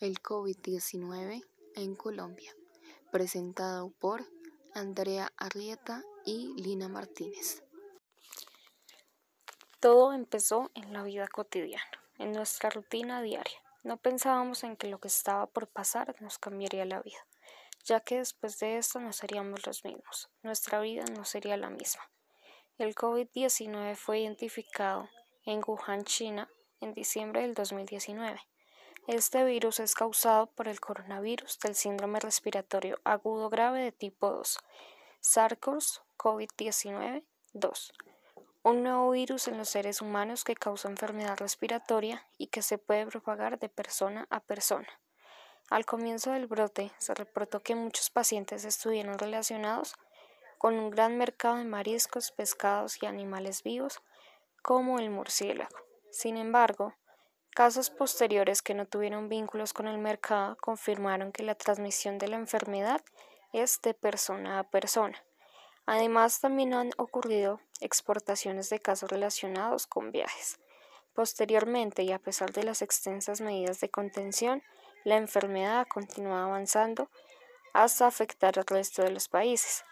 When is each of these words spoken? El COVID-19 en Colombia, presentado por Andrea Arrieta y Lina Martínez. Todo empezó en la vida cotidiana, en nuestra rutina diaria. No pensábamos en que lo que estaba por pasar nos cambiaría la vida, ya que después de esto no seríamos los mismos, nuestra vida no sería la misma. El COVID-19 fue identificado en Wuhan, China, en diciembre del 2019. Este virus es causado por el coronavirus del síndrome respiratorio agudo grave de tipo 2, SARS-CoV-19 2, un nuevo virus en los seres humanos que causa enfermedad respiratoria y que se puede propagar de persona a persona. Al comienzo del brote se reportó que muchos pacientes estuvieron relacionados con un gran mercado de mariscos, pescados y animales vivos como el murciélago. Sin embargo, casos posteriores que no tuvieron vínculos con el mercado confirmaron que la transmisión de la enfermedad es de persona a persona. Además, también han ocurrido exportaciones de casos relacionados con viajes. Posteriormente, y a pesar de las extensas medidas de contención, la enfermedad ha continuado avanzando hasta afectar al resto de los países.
El 0.00 0.22
COVID-19 0.22 1.44
en 1.74 1.96
Colombia, 1.96 2.54
presentado 3.10 3.90
por 3.98 4.24
Andrea 4.72 5.32
Arrieta 5.36 6.04
y 6.24 6.54
Lina 6.62 6.86
Martínez. 6.86 7.64
Todo 9.80 10.12
empezó 10.12 10.70
en 10.74 10.92
la 10.92 11.02
vida 11.02 11.26
cotidiana, 11.26 11.82
en 12.18 12.30
nuestra 12.30 12.70
rutina 12.70 13.22
diaria. 13.22 13.60
No 13.82 13.96
pensábamos 13.96 14.62
en 14.62 14.76
que 14.76 14.86
lo 14.86 15.00
que 15.00 15.08
estaba 15.08 15.48
por 15.48 15.66
pasar 15.66 16.14
nos 16.20 16.38
cambiaría 16.38 16.84
la 16.84 17.02
vida, 17.02 17.26
ya 17.82 17.98
que 17.98 18.18
después 18.18 18.60
de 18.60 18.78
esto 18.78 19.00
no 19.00 19.12
seríamos 19.12 19.66
los 19.66 19.84
mismos, 19.84 20.30
nuestra 20.44 20.80
vida 20.80 21.06
no 21.06 21.24
sería 21.24 21.56
la 21.56 21.70
misma. 21.70 22.08
El 22.76 22.94
COVID-19 22.94 23.96
fue 23.96 24.20
identificado 24.20 25.08
en 25.44 25.60
Wuhan, 25.66 26.04
China, 26.04 26.48
en 26.80 26.94
diciembre 26.94 27.42
del 27.42 27.54
2019. 27.54 28.40
Este 29.08 29.42
virus 29.42 29.80
es 29.80 29.94
causado 29.94 30.48
por 30.48 30.68
el 30.68 30.80
coronavirus 30.80 31.58
del 31.60 31.74
síndrome 31.74 32.20
respiratorio 32.20 33.00
agudo 33.04 33.48
grave 33.48 33.80
de 33.80 33.90
tipo 33.90 34.28
2, 34.28 34.58
SARS-CoV-19 35.22 37.24
2, 37.54 37.92
un 38.64 38.82
nuevo 38.82 39.10
virus 39.12 39.48
en 39.48 39.56
los 39.56 39.70
seres 39.70 40.02
humanos 40.02 40.44
que 40.44 40.54
causa 40.54 40.90
enfermedad 40.90 41.38
respiratoria 41.38 42.26
y 42.36 42.48
que 42.48 42.60
se 42.60 42.76
puede 42.76 43.06
propagar 43.06 43.58
de 43.58 43.70
persona 43.70 44.26
a 44.28 44.40
persona. 44.40 45.00
Al 45.70 45.86
comienzo 45.86 46.32
del 46.32 46.46
brote 46.46 46.92
se 46.98 47.14
reportó 47.14 47.60
que 47.60 47.74
muchos 47.74 48.10
pacientes 48.10 48.66
estuvieron 48.66 49.18
relacionados 49.18 49.94
con 50.58 50.74
un 50.74 50.90
gran 50.90 51.16
mercado 51.16 51.56
de 51.56 51.64
mariscos, 51.64 52.30
pescados 52.30 53.02
y 53.02 53.06
animales 53.06 53.62
vivos 53.62 54.02
como 54.60 54.98
el 54.98 55.08
murciélago. 55.08 55.74
Sin 56.10 56.36
embargo, 56.36 56.92
casos 57.58 57.90
posteriores 57.90 58.62
que 58.62 58.72
no 58.72 58.86
tuvieron 58.86 59.28
vínculos 59.28 59.72
con 59.72 59.88
el 59.88 59.98
mercado 59.98 60.56
confirmaron 60.60 61.32
que 61.32 61.42
la 61.42 61.56
transmisión 61.56 62.16
de 62.16 62.28
la 62.28 62.36
enfermedad 62.36 63.00
es 63.52 63.82
de 63.82 63.94
persona 63.94 64.60
a 64.60 64.70
persona. 64.70 65.24
Además, 65.84 66.38
también 66.38 66.72
han 66.72 66.92
ocurrido 66.98 67.60
exportaciones 67.80 68.70
de 68.70 68.78
casos 68.78 69.10
relacionados 69.10 69.88
con 69.88 70.12
viajes. 70.12 70.60
Posteriormente, 71.14 72.04
y 72.04 72.12
a 72.12 72.20
pesar 72.20 72.52
de 72.52 72.62
las 72.62 72.80
extensas 72.80 73.40
medidas 73.40 73.80
de 73.80 73.88
contención, 73.88 74.62
la 75.02 75.16
enfermedad 75.16 75.80
ha 75.80 75.84
continuado 75.84 76.46
avanzando 76.46 77.10
hasta 77.74 78.06
afectar 78.06 78.56
al 78.56 78.66
resto 78.66 79.02
de 79.02 79.10
los 79.10 79.28
países. 79.28 79.82